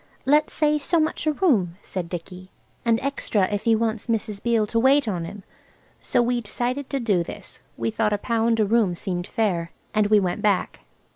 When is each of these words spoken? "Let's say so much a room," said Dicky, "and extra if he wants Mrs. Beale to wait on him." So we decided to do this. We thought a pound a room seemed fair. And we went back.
"Let's 0.25 0.51
say 0.53 0.79
so 0.79 0.99
much 0.99 1.27
a 1.27 1.31
room," 1.31 1.77
said 1.83 2.09
Dicky, 2.09 2.49
"and 2.83 2.99
extra 3.01 3.43
if 3.53 3.65
he 3.65 3.75
wants 3.75 4.07
Mrs. 4.07 4.41
Beale 4.41 4.65
to 4.65 4.79
wait 4.79 5.07
on 5.07 5.25
him." 5.25 5.43
So 6.01 6.23
we 6.23 6.41
decided 6.41 6.89
to 6.89 6.99
do 6.99 7.23
this. 7.23 7.59
We 7.77 7.91
thought 7.91 8.11
a 8.11 8.17
pound 8.17 8.59
a 8.59 8.65
room 8.65 8.95
seemed 8.95 9.27
fair. 9.27 9.71
And 9.93 10.07
we 10.07 10.19
went 10.19 10.41
back. 10.41 10.79